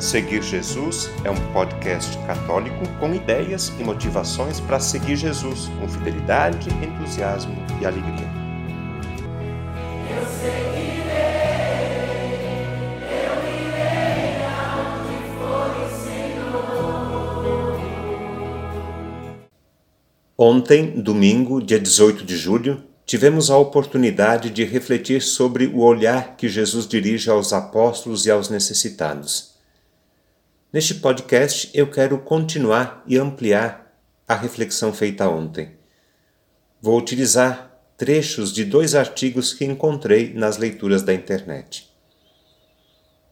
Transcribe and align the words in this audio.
Seguir 0.00 0.42
Jesus 0.42 1.10
é 1.24 1.30
um 1.30 1.52
podcast 1.52 2.16
católico 2.26 2.88
com 2.98 3.14
ideias 3.14 3.70
e 3.78 3.84
motivações 3.84 4.58
para 4.58 4.80
seguir 4.80 5.14
Jesus 5.14 5.68
com 5.78 5.86
fidelidade, 5.86 6.70
entusiasmo 6.82 7.54
e 7.78 7.84
alegria. 7.84 8.26
Ontem, 20.38 20.98
domingo, 20.98 21.60
dia 21.60 21.78
18 21.78 22.24
de 22.24 22.38
julho, 22.38 22.82
tivemos 23.04 23.50
a 23.50 23.58
oportunidade 23.58 24.48
de 24.48 24.64
refletir 24.64 25.20
sobre 25.20 25.66
o 25.66 25.80
olhar 25.80 26.36
que 26.38 26.48
Jesus 26.48 26.88
dirige 26.88 27.28
aos 27.28 27.52
apóstolos 27.52 28.24
e 28.24 28.30
aos 28.30 28.48
necessitados. 28.48 29.49
Neste 30.72 30.94
podcast, 30.94 31.68
eu 31.74 31.90
quero 31.90 32.16
continuar 32.20 33.02
e 33.04 33.18
ampliar 33.18 33.92
a 34.28 34.36
reflexão 34.36 34.92
feita 34.92 35.28
ontem. 35.28 35.76
Vou 36.80 36.96
utilizar 36.96 37.76
trechos 37.96 38.52
de 38.52 38.64
dois 38.64 38.94
artigos 38.94 39.52
que 39.52 39.64
encontrei 39.64 40.32
nas 40.32 40.58
leituras 40.58 41.02
da 41.02 41.12
internet. 41.12 41.90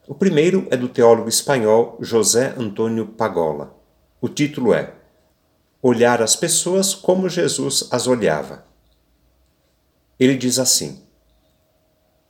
O 0.08 0.16
primeiro 0.16 0.66
é 0.68 0.76
do 0.76 0.88
teólogo 0.88 1.28
espanhol 1.28 1.96
José 2.00 2.54
Antônio 2.58 3.06
Pagola. 3.06 3.72
O 4.20 4.28
título 4.28 4.74
é 4.74 4.94
Olhar 5.80 6.20
as 6.20 6.34
pessoas 6.34 6.92
como 6.92 7.28
Jesus 7.28 7.88
as 7.92 8.08
olhava. 8.08 8.66
Ele 10.18 10.34
diz 10.34 10.58
assim: 10.58 11.06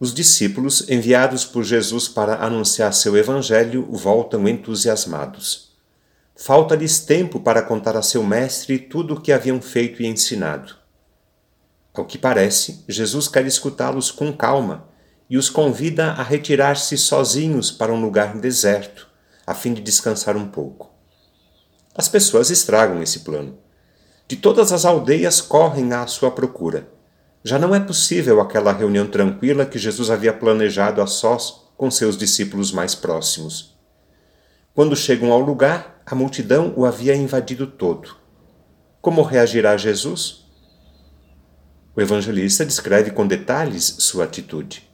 os 0.01 0.15
discípulos, 0.15 0.89
enviados 0.89 1.45
por 1.45 1.65
Jesus 1.65 2.07
para 2.07 2.37
anunciar 2.37 2.93
seu 2.95 3.17
evangelho, 3.17 3.89
voltam 3.91 4.47
entusiasmados. 4.47 5.73
Falta-lhes 6.37 7.01
tempo 7.01 7.41
para 7.41 7.63
contar 7.63 7.97
a 7.97 8.03
seu 8.03 8.23
mestre 8.23 8.79
tudo 8.79 9.15
o 9.15 9.21
que 9.21 9.33
haviam 9.33 9.61
feito 9.61 10.01
e 10.01 10.07
ensinado. 10.07 10.77
Ao 11.93 12.05
que 12.05 12.17
parece, 12.17 12.85
Jesus 12.89 13.27
quer 13.27 13.45
escutá-los 13.45 14.13
com 14.13 14.33
calma 14.33 14.89
e 15.29 15.37
os 15.37 15.51
convida 15.51 16.13
a 16.13 16.23
retirar-se 16.23 16.97
sozinhos 16.97 17.73
para 17.73 17.93
um 17.93 18.01
lugar 18.01 18.39
deserto, 18.39 19.09
a 19.45 19.53
fim 19.53 19.75
de 19.75 19.81
descansar 19.83 20.37
um 20.37 20.47
pouco. 20.47 20.93
As 21.93 22.09
pessoas 22.09 22.51
estragam 22.51 23.03
esse 23.03 23.21
plano. 23.21 23.59
De 24.29 24.37
todas 24.37 24.71
as 24.71 24.85
aldeias 24.85 25.41
correm 25.41 25.93
à 25.93 26.07
sua 26.07 26.31
procura 26.31 26.98
já 27.49 27.59
não 27.59 27.75
é 27.75 27.81
possível 27.81 28.43
aquela 28.43 28.75
reunião 28.75 29.07
tranquila 29.07 29.65
que 29.65 29.79
Jesus 29.79 30.11
havia 30.11 30.35
planejado 30.35 31.01
a 31.01 31.07
sós 31.07 31.63
com 31.79 31.91
seus 31.91 32.15
discípulos 32.19 32.71
mais 32.71 32.95
próximos. 32.95 33.75
Quando 34.75 34.95
chegam 34.95 35.33
ao 35.33 35.41
lugar, 35.41 36.03
a 36.05 36.15
multidão 36.15 36.75
o 36.77 36.85
havia 36.85 37.17
invadido 37.17 37.67
todo. 37.67 38.15
Como 39.01 39.23
reagirá 39.23 39.79
Jesus? 39.79 40.45
O 41.97 42.03
evangelista 42.03 42.67
descreve 42.67 43.13
com 43.13 43.27
detalhes 43.27 43.97
sua 44.01 44.25
atitude. 44.25 44.87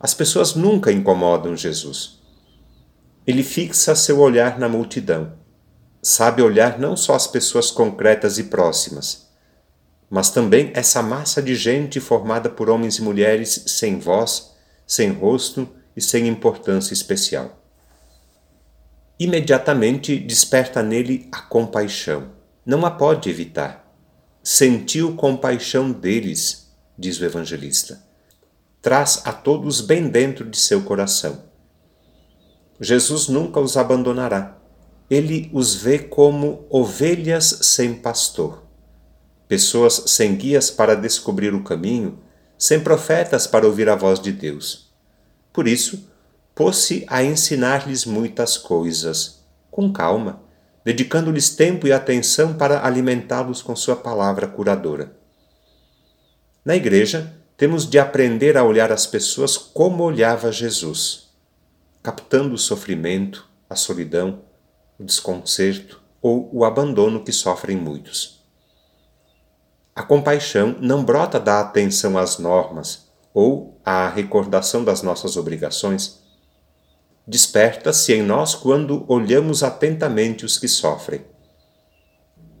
As 0.00 0.14
pessoas 0.14 0.54
nunca 0.54 0.90
incomodam 0.90 1.54
Jesus. 1.54 2.22
Ele 3.26 3.42
fixa 3.42 3.94
seu 3.94 4.18
olhar 4.18 4.58
na 4.58 4.66
multidão. 4.66 5.34
Sabe 6.00 6.40
olhar 6.40 6.78
não 6.78 6.96
só 6.96 7.14
as 7.14 7.26
pessoas 7.26 7.70
concretas 7.70 8.38
e 8.38 8.44
próximas, 8.44 9.30
mas 10.12 10.28
também 10.28 10.70
essa 10.74 11.02
massa 11.02 11.40
de 11.40 11.54
gente 11.54 11.98
formada 11.98 12.50
por 12.50 12.68
homens 12.68 12.96
e 12.96 13.02
mulheres 13.02 13.64
sem 13.68 13.98
voz, 13.98 14.52
sem 14.86 15.10
rosto 15.10 15.66
e 15.96 16.02
sem 16.02 16.28
importância 16.28 16.92
especial. 16.92 17.58
Imediatamente 19.18 20.18
desperta 20.18 20.82
nele 20.82 21.30
a 21.32 21.40
compaixão. 21.40 22.30
Não 22.66 22.84
a 22.84 22.90
pode 22.90 23.30
evitar. 23.30 23.90
Sentiu 24.44 25.16
compaixão 25.16 25.90
deles, 25.90 26.70
diz 26.98 27.18
o 27.18 27.24
evangelista. 27.24 28.04
Traz 28.82 29.22
a 29.24 29.32
todos 29.32 29.80
bem 29.80 30.10
dentro 30.10 30.44
de 30.44 30.58
seu 30.58 30.82
coração. 30.82 31.42
Jesus 32.78 33.28
nunca 33.28 33.58
os 33.58 33.78
abandonará. 33.78 34.58
Ele 35.08 35.48
os 35.54 35.74
vê 35.74 35.98
como 35.98 36.66
ovelhas 36.68 37.60
sem 37.62 37.94
pastor 37.94 38.61
pessoas 39.52 40.04
sem 40.06 40.34
guias 40.34 40.70
para 40.70 40.94
descobrir 40.94 41.52
o 41.52 41.62
caminho, 41.62 42.18
sem 42.56 42.80
profetas 42.80 43.46
para 43.46 43.66
ouvir 43.66 43.86
a 43.86 43.94
voz 43.94 44.18
de 44.18 44.32
Deus. 44.32 44.90
Por 45.52 45.68
isso, 45.68 46.08
pôs-se 46.54 47.04
a 47.06 47.22
ensinar-lhes 47.22 48.06
muitas 48.06 48.56
coisas, 48.56 49.44
com 49.70 49.92
calma, 49.92 50.42
dedicando-lhes 50.82 51.50
tempo 51.50 51.86
e 51.86 51.92
atenção 51.92 52.54
para 52.54 52.86
alimentá-los 52.86 53.60
com 53.60 53.76
sua 53.76 53.94
palavra 53.94 54.46
curadora. 54.46 55.14
Na 56.64 56.74
igreja, 56.74 57.30
temos 57.54 57.86
de 57.86 57.98
aprender 57.98 58.56
a 58.56 58.64
olhar 58.64 58.90
as 58.90 59.06
pessoas 59.06 59.58
como 59.58 60.02
olhava 60.02 60.50
Jesus, 60.50 61.28
captando 62.02 62.54
o 62.54 62.58
sofrimento, 62.58 63.46
a 63.68 63.76
solidão, 63.76 64.40
o 64.98 65.04
desconcerto 65.04 66.00
ou 66.22 66.48
o 66.50 66.64
abandono 66.64 67.22
que 67.22 67.32
sofrem 67.32 67.76
muitos. 67.76 68.41
A 69.94 70.02
compaixão 70.02 70.74
não 70.80 71.04
brota 71.04 71.38
da 71.38 71.60
atenção 71.60 72.16
às 72.16 72.38
normas 72.38 73.08
ou 73.34 73.78
à 73.84 74.08
recordação 74.08 74.82
das 74.82 75.02
nossas 75.02 75.36
obrigações. 75.36 76.22
Desperta-se 77.26 78.14
em 78.14 78.22
nós 78.22 78.54
quando 78.54 79.04
olhamos 79.06 79.62
atentamente 79.62 80.46
os 80.46 80.58
que 80.58 80.66
sofrem. 80.66 81.26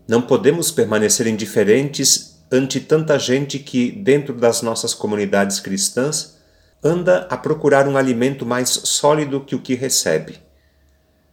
Não 0.06 0.20
podemos 0.20 0.70
permanecer 0.70 1.26
indiferentes 1.26 2.44
ante 2.50 2.78
tanta 2.78 3.18
gente 3.18 3.58
que, 3.58 3.90
dentro 3.90 4.34
das 4.34 4.60
nossas 4.60 4.92
comunidades 4.92 5.58
cristãs, 5.58 6.36
anda 6.84 7.26
a 7.30 7.36
procurar 7.38 7.88
um 7.88 7.96
alimento 7.96 8.44
mais 8.44 8.68
sólido 8.68 9.40
que 9.40 9.54
o 9.54 9.62
que 9.62 9.74
recebe. 9.74 10.38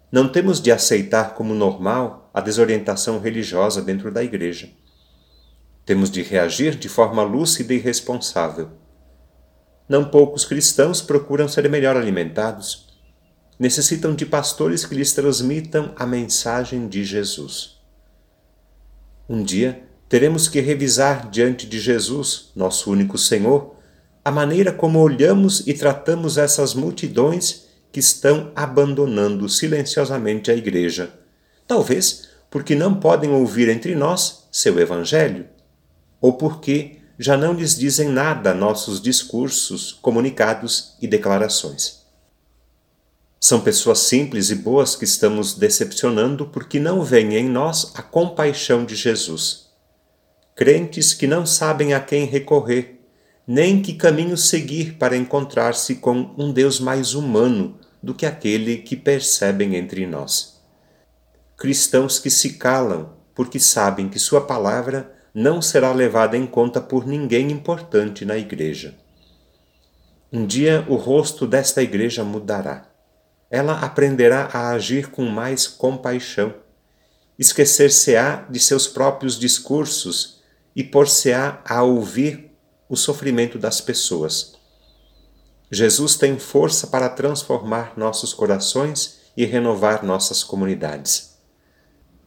Não 0.10 0.30
temos 0.30 0.62
de 0.62 0.72
aceitar 0.72 1.34
como 1.34 1.54
normal 1.54 2.31
a 2.34 2.40
desorientação 2.40 3.20
religiosa 3.20 3.81
dentro 3.81 4.10
da 4.12 4.24
igreja. 4.24 4.70
Temos 5.90 6.12
de 6.12 6.22
reagir 6.22 6.76
de 6.76 6.88
forma 6.88 7.24
lúcida 7.24 7.74
e 7.74 7.80
responsável. 7.80 8.70
Não 9.90 10.06
poucos 10.06 10.46
cristãos 10.46 11.02
procuram 11.02 11.48
ser 11.48 11.68
melhor 11.68 11.98
alimentados. 11.98 12.96
Necessitam 13.58 14.14
de 14.14 14.24
pastores 14.24 14.86
que 14.86 14.94
lhes 14.94 15.14
transmitam 15.14 15.92
a 15.96 16.06
mensagem 16.06 16.88
de 16.88 17.04
Jesus. 17.04 17.82
Um 19.28 19.42
dia 19.42 19.82
teremos 20.08 20.48
que 20.48 20.60
revisar 20.60 21.28
diante 21.28 21.66
de 21.66 21.80
Jesus, 21.80 22.52
nosso 22.56 22.92
único 22.92 23.18
Senhor, 23.18 23.76
a 24.24 24.30
maneira 24.30 24.72
como 24.72 25.00
olhamos 25.00 25.66
e 25.66 25.74
tratamos 25.74 26.38
essas 26.38 26.76
multidões 26.76 27.66
que 27.92 28.00
estão 28.00 28.52
abandonando 28.56 29.50
silenciosamente 29.50 30.52
a 30.52 30.56
Igreja, 30.56 31.12
talvez 31.66 32.30
porque 32.48 32.76
não 32.76 32.94
podem 32.94 33.32
ouvir 33.32 33.70
entre 33.70 33.96
nós 33.96 34.48
seu 34.52 34.80
Evangelho 34.80 35.58
ou 36.22 36.34
porque 36.34 36.97
já 37.18 37.35
não 37.35 37.53
lhes 37.53 37.78
dizem 37.78 38.07
nada 38.07 38.53
nossos 38.53 39.02
discursos, 39.02 39.91
comunicados 39.91 40.96
e 41.02 41.07
declarações. 41.07 42.00
São 43.40 43.62
pessoas 43.62 44.00
simples 44.00 44.50
e 44.50 44.56
boas 44.56 44.96
que 44.96 45.06
estamos 45.06 45.53
decepcionando 45.53 46.46
porque 46.47 46.80
não 46.80 47.03
veem 47.03 47.35
em 47.35 47.50
nós 47.50 47.91
a 47.96 48.02
compaixão 48.02 48.85
de 48.85 48.96
Jesus. 48.96 49.69
Crentes 50.56 51.13
que 51.13 51.25
não 51.25 51.46
sabem 51.46 51.94
a 51.94 52.00
quem 52.00 52.25
recorrer, 52.25 53.00
nem 53.47 53.81
que 53.81 53.94
caminho 53.94 54.38
seguir 54.38 54.96
para 54.96 55.16
encontrar-se 55.16 55.96
com 55.96 56.34
um 56.38 56.51
Deus 56.51 56.80
mais 56.80 57.13
humano 57.13 57.80
do 58.03 58.13
que 58.13 58.25
aquele 58.25 58.78
que 58.78 58.96
percebem 58.96 59.75
entre 59.75 60.06
nós. 60.06 60.62
Cristãos 61.57 62.19
que 62.19 62.30
se 62.30 62.54
calam 62.54 63.13
porque 63.33 63.60
sabem 63.60 64.10
que 64.10 64.19
Sua 64.19 64.42
palavra 64.42 65.19
não 65.39 65.62
será 65.62 65.94
levada 65.94 66.36
em 66.36 66.45
conta 66.45 66.81
por 66.81 67.07
ninguém 67.07 67.50
importante 67.50 68.25
na 68.25 68.38
igreja. 68.38 68.94
Um 70.33 70.45
dia 70.45 70.86
o 70.89 70.97
rosto 70.97 71.47
desta 71.47 71.81
igreja 71.81 72.25
mudará. 72.25 72.91
Ela 73.50 73.80
aprenderá 73.80 74.50
a 74.51 74.71
agir 74.71 75.09
com 75.09 75.24
mais 75.24 75.65
compaixão, 75.65 76.53
esquecer-se-á 77.38 78.47
de 78.50 78.59
seus 78.59 78.86
próprios 78.86 79.39
discursos 79.39 80.41
e 80.75 80.83
pôr-se-á 80.83 81.62
a 81.63 81.83
ouvir 81.83 82.51
o 82.89 82.97
sofrimento 82.97 83.57
das 83.57 83.80
pessoas. 83.80 84.56
Jesus 85.71 86.18
tem 86.18 86.38
força 86.38 86.86
para 86.88 87.07
transformar 87.07 87.94
nossos 87.95 88.33
corações 88.33 89.21
e 89.38 89.45
renovar 89.45 90.03
nossas 90.03 90.44
comunidades. 90.44 91.38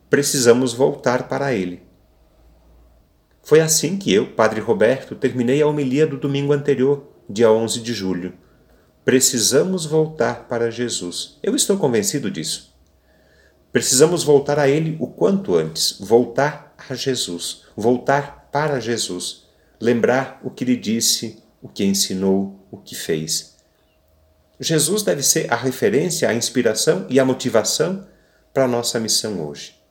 Precisamos 0.08 0.72
voltar 0.72 1.28
para 1.28 1.52
Ele 1.52 1.91
foi 3.44 3.60
assim 3.60 3.98
que 3.98 4.12
eu, 4.12 4.28
Padre 4.28 4.60
Roberto, 4.60 5.16
terminei 5.16 5.60
a 5.60 5.66
homilia 5.66 6.06
do 6.06 6.16
domingo 6.16 6.52
anterior, 6.52 7.12
dia 7.28 7.50
11 7.50 7.80
de 7.80 7.92
julho. 7.92 8.34
precisamos 9.04 9.84
voltar 9.84 10.46
para 10.46 10.70
Jesus. 10.70 11.38
Eu 11.42 11.56
estou 11.56 11.76
convencido 11.76 12.30
disso. 12.30 12.72
Precisamos 13.72 14.22
voltar 14.22 14.60
a 14.60 14.68
Ele 14.68 14.96
o 15.00 15.08
quanto 15.08 15.56
antes, 15.56 15.98
voltar 15.98 16.72
a 16.88 16.94
Jesus, 16.94 17.64
voltar 17.76 18.48
para 18.52 18.78
Jesus, 18.78 19.48
lembrar 19.80 20.40
o 20.44 20.50
que 20.50 20.64
lhe 20.64 20.76
disse, 20.76 21.42
o 21.60 21.68
que 21.68 21.84
ensinou, 21.84 22.64
o 22.70 22.76
que 22.76 22.94
fez. 22.94 23.56
Jesus 24.60 25.02
deve 25.02 25.24
ser 25.24 25.52
a 25.52 25.56
referência, 25.56 26.28
a 26.28 26.34
inspiração 26.34 27.06
e 27.10 27.18
a 27.18 27.24
motivação 27.24 28.06
para 28.54 28.66
a 28.66 28.68
nossa 28.68 29.00
missão 29.00 29.44
hoje. 29.44 29.81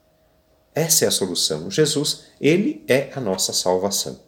Essa 0.74 1.06
é 1.06 1.08
a 1.08 1.12
solução. 1.12 1.70
Jesus, 1.70 2.28
Ele 2.40 2.84
é 2.88 3.12
a 3.14 3.20
nossa 3.20 3.52
salvação. 3.52 4.22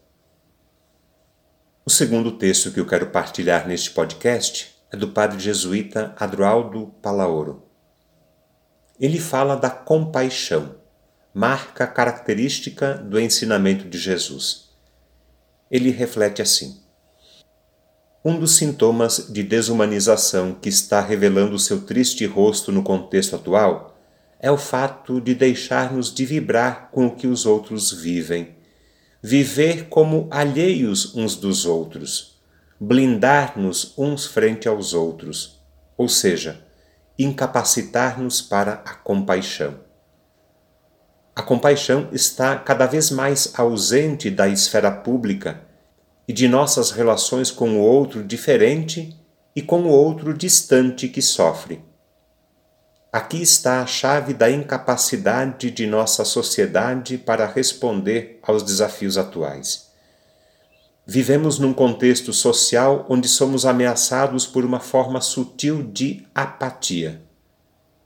O 1.85 1.89
segundo 1.89 2.33
texto 2.33 2.71
que 2.71 2.79
eu 2.79 2.85
quero 2.85 3.07
partilhar 3.11 3.67
neste 3.67 3.91
podcast 3.91 4.75
é 4.91 4.97
do 4.97 5.07
padre 5.07 5.39
jesuíta 5.39 6.13
Adroaldo 6.17 6.93
Palaoro. 7.01 7.63
Ele 8.99 9.19
fala 9.19 9.55
da 9.55 9.69
compaixão, 9.69 10.75
marca 11.33 11.87
característica 11.87 12.93
do 12.93 13.19
ensinamento 13.19 13.87
de 13.87 13.97
Jesus. 13.97 14.69
Ele 15.71 15.91
reflete 15.91 16.41
assim: 16.41 16.81
Um 18.23 18.37
dos 18.37 18.57
sintomas 18.57 19.29
de 19.29 19.43
desumanização 19.43 20.53
que 20.53 20.69
está 20.69 20.99
revelando 21.01 21.57
seu 21.57 21.81
triste 21.81 22.25
rosto 22.25 22.71
no 22.71 22.83
contexto 22.83 23.35
atual 23.35 23.92
é 24.43 24.51
o 24.51 24.57
fato 24.57 25.21
de 25.21 25.33
deixar-nos 25.33 26.13
de 26.13 26.25
vibrar 26.25 26.89
com 26.91 27.07
o 27.07 27.15
que 27.15 27.27
os 27.27 27.45
outros 27.45 27.93
vivem, 27.93 28.57
viver 29.21 29.87
como 29.87 30.27
alheios 30.29 31.15
uns 31.15 31.37
dos 31.37 31.65
outros, 31.65 32.43
blindar-nos 32.77 33.97
uns 33.97 34.25
frente 34.25 34.67
aos 34.67 34.93
outros, 34.93 35.63
ou 35.97 36.09
seja, 36.09 36.61
incapacitar-nos 37.17 38.41
para 38.41 38.73
a 38.85 38.93
compaixão. 38.93 39.79
A 41.33 41.41
compaixão 41.41 42.09
está 42.11 42.57
cada 42.57 42.85
vez 42.85 43.11
mais 43.11 43.57
ausente 43.57 44.29
da 44.29 44.49
esfera 44.49 44.91
pública 44.91 45.61
e 46.27 46.33
de 46.33 46.49
nossas 46.49 46.91
relações 46.91 47.49
com 47.49 47.77
o 47.77 47.81
outro 47.81 48.21
diferente 48.21 49.17
e 49.55 49.61
com 49.61 49.83
o 49.83 49.89
outro 49.89 50.33
distante 50.33 51.07
que 51.07 51.21
sofre. 51.21 51.92
Aqui 53.13 53.44
está 53.44 53.83
a 53.83 53.86
chave 53.86 54.33
da 54.33 54.50
incapacidade 54.50 55.69
de 55.69 55.86
nossa 55.86 56.25
sociedade 56.25 57.15
para 57.15 57.45
responder 57.45 58.39
aos 58.42 58.63
desafios 58.63 59.19
atuais. 59.19 59.92
Vivemos 61.06 61.60
num 61.60 61.75
contexto 61.75 62.33
social 62.33 63.06
onde 63.07 63.27
somos 63.27 63.68
ameaçados 63.68 64.48
por 64.48 64.65
uma 64.65 64.80
forma 64.80 65.21
sutil 65.21 65.83
de 65.83 66.25
apatia. 66.33 67.21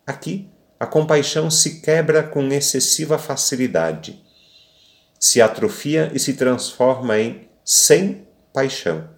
Aqui, 0.06 0.50
a 0.78 0.86
compaixão 0.86 1.50
se 1.50 1.80
quebra 1.80 2.22
com 2.22 2.46
excessiva 2.52 3.18
facilidade, 3.18 4.22
se 5.18 5.42
atrofia 5.42 6.12
e 6.14 6.20
se 6.20 6.34
transforma 6.34 7.18
em 7.18 7.48
sem 7.64 8.28
paixão. 8.52 9.10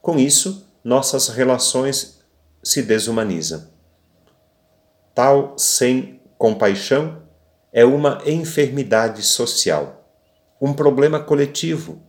Com 0.00 0.18
isso, 0.18 0.66
nossas 0.82 1.28
relações 1.28 2.20
se 2.62 2.80
desumanizam. 2.80 3.73
Tal 5.14 5.56
sem 5.56 6.20
compaixão 6.36 7.22
é 7.72 7.84
uma 7.84 8.20
enfermidade 8.26 9.22
social, 9.22 10.10
um 10.60 10.72
problema 10.72 11.20
coletivo, 11.20 12.02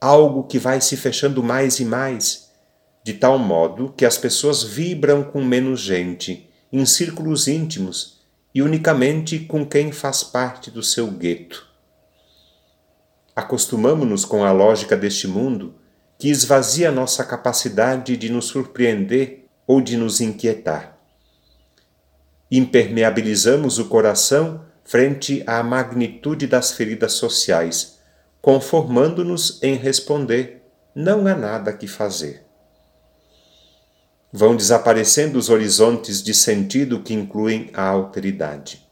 algo 0.00 0.42
que 0.42 0.58
vai 0.58 0.80
se 0.80 0.96
fechando 0.96 1.40
mais 1.40 1.78
e 1.78 1.84
mais, 1.84 2.50
de 3.04 3.14
tal 3.14 3.38
modo 3.38 3.94
que 3.96 4.04
as 4.04 4.18
pessoas 4.18 4.64
vibram 4.64 5.22
com 5.22 5.40
menos 5.40 5.78
gente, 5.78 6.50
em 6.72 6.84
círculos 6.84 7.46
íntimos 7.46 8.22
e 8.52 8.60
unicamente 8.60 9.38
com 9.38 9.64
quem 9.64 9.92
faz 9.92 10.24
parte 10.24 10.68
do 10.68 10.82
seu 10.82 11.06
gueto. 11.12 11.64
Acostumamo-nos 13.36 14.24
com 14.24 14.42
a 14.42 14.50
lógica 14.50 14.96
deste 14.96 15.28
mundo 15.28 15.76
que 16.18 16.28
esvazia 16.28 16.90
nossa 16.90 17.24
capacidade 17.24 18.16
de 18.16 18.28
nos 18.28 18.46
surpreender 18.46 19.44
ou 19.64 19.80
de 19.80 19.96
nos 19.96 20.20
inquietar 20.20 20.97
impermeabilizamos 22.50 23.78
o 23.78 23.86
coração 23.86 24.64
frente 24.84 25.42
à 25.46 25.62
magnitude 25.62 26.46
das 26.46 26.72
feridas 26.72 27.12
sociais, 27.12 27.98
conformando-nos 28.40 29.62
em 29.62 29.74
responder: 29.74 30.62
não 30.94 31.26
há 31.26 31.34
nada 31.34 31.72
que 31.72 31.86
fazer. 31.86 32.46
Vão 34.32 34.56
desaparecendo 34.56 35.38
os 35.38 35.48
horizontes 35.48 36.22
de 36.22 36.34
sentido 36.34 37.02
que 37.02 37.14
incluem 37.14 37.70
a 37.72 37.82
alteridade. 37.82 38.86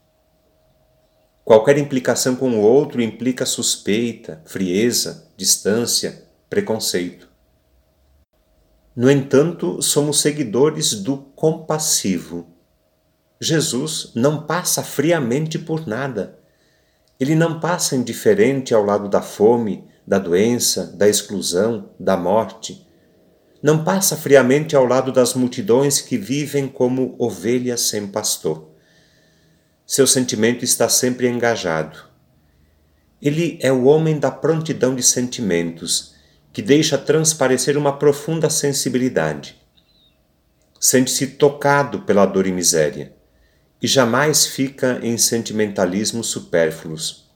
Qualquer 1.45 1.79
implicação 1.79 2.35
com 2.35 2.51
o 2.51 2.61
outro 2.61 3.01
implica 3.01 3.47
suspeita, 3.47 4.43
frieza, 4.47 5.31
distância, 5.37 6.25
preconceito. 6.51 7.29
No 8.95 9.11
entanto, 9.11 9.81
somos 9.83 10.21
seguidores 10.21 10.95
do 10.95 11.19
compassivo 11.19 12.56
Jesus 13.41 14.13
não 14.15 14.47
passa 14.47 14.83
friamente 14.83 15.59
por 15.59 15.87
nada. 15.87 16.39
Ele 17.21 17.35
não 17.35 17.61
passa 17.61 17.95
indiferente 17.95 18.73
ao 18.73 18.83
lado 18.83 19.09
da 19.09 19.21
fome, 19.21 19.85
da 20.07 20.19
doença, 20.19 20.87
da 20.97 21.07
exclusão, 21.07 21.91
da 22.01 22.17
morte. 22.17 22.87
Não 23.63 23.85
passa 23.85 24.17
friamente 24.17 24.75
ao 24.75 24.87
lado 24.87 25.13
das 25.13 25.35
multidões 25.35 26.01
que 26.01 26.17
vivem 26.17 26.67
como 26.67 27.15
ovelhas 27.19 27.83
sem 27.83 28.07
pastor. 28.07 28.71
Seu 29.87 30.07
sentimento 30.07 30.65
está 30.65 30.89
sempre 30.89 31.29
engajado. 31.29 31.99
Ele 33.21 33.59
é 33.61 33.71
o 33.71 33.85
homem 33.85 34.19
da 34.19 34.31
prontidão 34.31 34.95
de 34.95 35.03
sentimentos, 35.03 36.15
que 36.53 36.63
deixa 36.63 36.97
transparecer 36.97 37.77
uma 37.77 37.99
profunda 37.99 38.49
sensibilidade. 38.49 39.61
Sente-se 40.81 41.27
tocado 41.29 42.03
pela 42.03 42.25
dor 42.25 42.47
e 42.47 42.53
miséria 42.53 43.16
e 43.87 43.89
jamais 43.89 44.47
fica 44.47 44.99
em 45.01 45.17
sentimentalismos 45.17 46.27
supérfluos. 46.27 47.31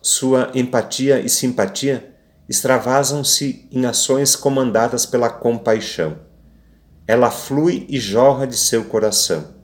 Sua 0.00 0.52
empatia 0.54 1.18
e 1.18 1.28
simpatia 1.28 2.14
extravasam-se 2.48 3.68
em 3.72 3.84
ações 3.84 4.36
comandadas 4.36 5.04
pela 5.04 5.28
compaixão. 5.28 6.20
Ela 7.04 7.32
flui 7.32 7.84
e 7.88 7.98
jorra 7.98 8.46
de 8.46 8.56
seu 8.56 8.84
coração. 8.84 9.56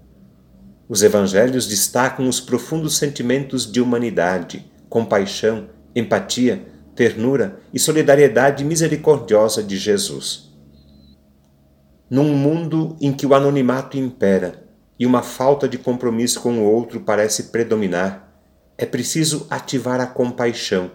Os 0.89 1.05
evangelhos 1.05 1.69
destacam 1.69 2.29
os 2.29 2.41
profundos 2.41 2.97
sentimentos 2.97 3.71
de 3.71 3.81
humanidade, 3.81 4.69
compaixão, 4.89 5.69
empatia, 5.95 6.67
ternura 6.97 7.61
e 7.73 7.79
solidariedade 7.79 8.65
misericordiosa 8.65 9.63
de 9.63 9.77
Jesus. 9.77 10.53
Num 12.11 12.35
mundo 12.35 12.97
em 13.01 13.13
que 13.13 13.25
o 13.25 13.33
anonimato 13.33 13.97
impera, 13.97 14.66
e 14.99 15.07
uma 15.07 15.23
falta 15.23 15.69
de 15.69 15.77
compromisso 15.77 16.41
com 16.41 16.59
o 16.59 16.65
outro 16.65 17.01
parece 17.01 17.45
predominar, 17.45 18.33
é 18.79 18.87
preciso 18.87 19.47
ativar 19.51 20.01
a 20.01 20.07
compaixão, 20.07 20.91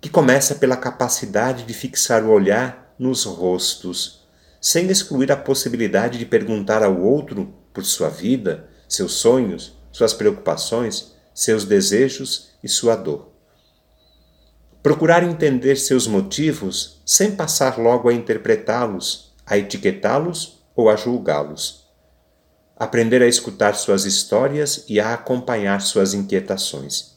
que 0.00 0.08
começa 0.08 0.54
pela 0.54 0.76
capacidade 0.76 1.64
de 1.64 1.74
fixar 1.74 2.24
o 2.24 2.30
olhar 2.30 2.94
nos 2.98 3.24
rostos, 3.24 4.26
sem 4.60 4.88
excluir 4.88 5.30
a 5.30 5.36
possibilidade 5.36 6.18
de 6.18 6.26
perguntar 6.26 6.82
ao 6.82 7.00
outro 7.00 7.54
por 7.72 7.84
sua 7.84 8.08
vida, 8.08 8.68
seus 8.88 9.12
sonhos, 9.12 9.76
suas 9.92 10.12
preocupações, 10.12 11.12
seus 11.34 11.64
desejos 11.64 12.50
e 12.62 12.68
sua 12.68 12.96
dor. 12.96 13.32
Procurar 14.82 15.22
entender 15.22 15.76
seus 15.76 16.06
motivos 16.06 17.00
sem 17.04 17.34
passar 17.34 17.78
logo 17.78 18.08
a 18.08 18.14
interpretá-los, 18.14 19.32
a 19.46 19.58
etiquetá-los 19.58 20.60
ou 20.74 20.88
a 20.88 20.96
julgá-los 20.96 21.77
aprender 22.78 23.22
a 23.22 23.26
escutar 23.26 23.74
suas 23.74 24.04
histórias 24.04 24.84
e 24.88 25.00
a 25.00 25.12
acompanhar 25.12 25.80
suas 25.80 26.14
inquietações. 26.14 27.16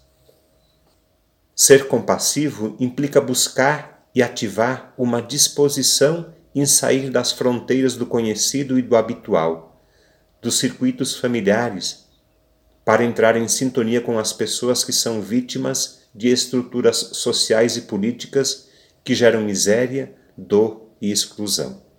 Ser 1.55 1.87
compassivo 1.87 2.75
implica 2.79 3.21
buscar 3.21 4.09
e 4.15 4.23
ativar 4.23 4.93
uma 4.97 5.21
disposição 5.21 6.33
em 6.55 6.65
sair 6.65 7.09
das 7.09 7.31
fronteiras 7.31 7.95
do 7.95 8.05
conhecido 8.05 8.79
e 8.79 8.81
do 8.81 8.95
habitual, 8.95 9.79
dos 10.41 10.57
circuitos 10.57 11.15
familiares, 11.15 12.05
para 12.83 13.03
entrar 13.03 13.37
em 13.37 13.47
sintonia 13.47 14.01
com 14.01 14.17
as 14.17 14.33
pessoas 14.33 14.83
que 14.83 14.91
são 14.91 15.21
vítimas 15.21 16.01
de 16.13 16.29
estruturas 16.29 16.97
sociais 16.97 17.77
e 17.77 17.81
políticas 17.81 18.67
que 19.03 19.13
geram 19.13 19.41
miséria, 19.41 20.13
dor 20.35 20.89
e 20.99 21.11
exclusão. 21.11 21.90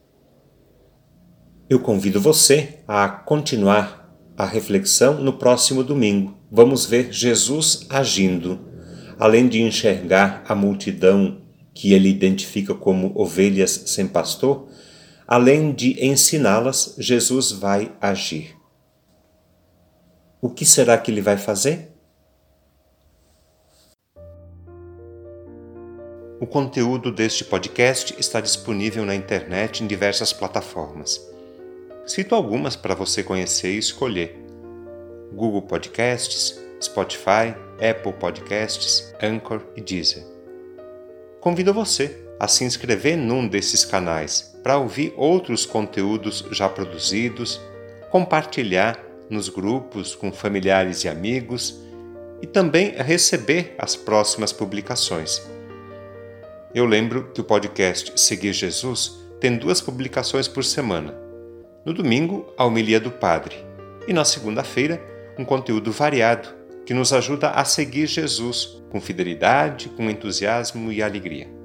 Eu 1.73 1.81
convido 1.81 2.21
você 2.21 2.81
a 2.87 3.09
continuar 3.09 4.15
a 4.37 4.45
reflexão 4.45 5.15
no 5.15 5.33
próximo 5.39 5.83
domingo. 5.83 6.37
Vamos 6.51 6.85
ver 6.85 7.11
Jesus 7.11 7.87
agindo. 7.89 8.61
Além 9.19 9.49
de 9.49 9.63
enxergar 9.63 10.45
a 10.47 10.55
multidão 10.55 11.41
que 11.73 11.95
ele 11.95 12.11
identifica 12.11 12.75
como 12.75 13.19
ovelhas 13.19 13.85
sem 13.87 14.07
pastor, 14.07 14.69
além 15.27 15.73
de 15.73 15.99
ensiná-las, 16.05 16.95
Jesus 16.99 17.53
vai 17.53 17.91
agir. 18.03 18.55
O 20.43 20.51
que 20.51 20.67
será 20.67 20.99
que 20.99 21.11
ele 21.11 21.23
vai 21.23 21.39
fazer? 21.39 21.91
O 26.39 26.47
conteúdo 26.47 27.11
deste 27.11 27.47
podcast 27.47 28.15
está 28.19 28.43
disponível 28.43 29.07
na 29.07 29.15
internet 29.15 29.83
em 29.83 29.87
diversas 29.87 30.35
plataformas. 30.35 31.32
Cito 32.05 32.35
algumas 32.35 32.75
para 32.75 32.95
você 32.95 33.23
conhecer 33.23 33.73
e 33.73 33.79
escolher: 33.79 34.37
Google 35.33 35.63
Podcasts, 35.63 36.61
Spotify, 36.83 37.55
Apple 37.79 38.13
Podcasts, 38.15 39.15
Anchor 39.23 39.63
e 39.77 39.81
Deezer. 39.81 40.25
Convido 41.41 41.73
você 41.73 42.19
a 42.41 42.49
se 42.49 42.65
inscrever 42.65 43.17
num 43.17 43.47
desses 43.47 43.85
canais 43.85 44.53
para 44.63 44.79
ouvir 44.79 45.15
outros 45.17 45.65
conteúdos 45.65 46.45
já 46.51 46.69
produzidos, 46.69 47.61
compartilhar 48.11 48.99
nos 49.31 49.49
grupos 49.49 50.15
com 50.15 50.33
familiares 50.33 51.05
e 51.05 51.09
amigos 51.09 51.81
e 52.43 52.47
também 52.47 52.91
receber 52.97 53.77
as 53.79 53.95
próximas 53.95 54.53
publicações. 54.53 55.41
Eu 56.75 56.85
lembro 56.85 57.31
que 57.33 57.41
o 57.41 57.45
podcast 57.45 58.19
Seguir 58.21 58.53
Jesus 58.53 59.21
tem 59.41 59.57
duas 59.57 59.81
publicações 59.81 60.49
por 60.49 60.65
semana. 60.65 61.22
No 61.85 61.93
domingo, 61.93 62.53
a 62.57 62.65
homilia 62.65 63.01
do 63.01 63.11
Padre, 63.11 63.57
e 64.07 64.13
na 64.13 64.25
segunda-feira, 64.25 65.03
um 65.37 65.45
conteúdo 65.45 65.91
variado 65.91 66.49
que 66.87 66.95
nos 66.95 67.13
ajuda 67.13 67.51
a 67.51 67.65
seguir 67.65 68.07
Jesus 68.07 68.81
com 68.91 69.01
fidelidade, 69.01 69.89
com 69.89 70.09
entusiasmo 70.09 70.93
e 70.93 71.03
alegria. 71.03 71.62